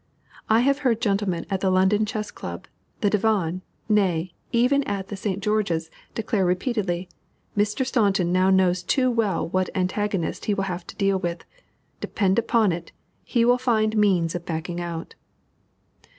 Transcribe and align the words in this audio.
I 0.49 0.61
have 0.61 0.79
heard 0.79 0.99
gentlemen 0.99 1.45
at 1.51 1.61
the 1.61 1.69
London 1.69 2.07
Chess 2.07 2.31
Club, 2.31 2.65
the 3.01 3.09
Divan, 3.11 3.61
nay, 3.87 4.33
even 4.51 4.83
at 4.85 5.09
the 5.09 5.15
St. 5.15 5.43
George's, 5.43 5.91
declare 6.15 6.43
repeatedly 6.43 7.07
"Mr. 7.55 7.85
Staunton 7.85 8.31
now 8.31 8.49
knows 8.49 8.81
too 8.81 9.11
well 9.11 9.47
what 9.47 9.69
antagonist 9.75 10.45
he 10.45 10.55
will 10.55 10.63
have 10.63 10.87
to 10.87 10.95
deal 10.95 11.19
with. 11.19 11.45
Depend 11.99 12.39
upon 12.39 12.71
it, 12.71 12.91
he 13.23 13.45
will 13.45 13.59
find 13.59 13.95
means 13.95 14.33
of 14.33 14.43
backing 14.43 14.81
out." 14.81 15.13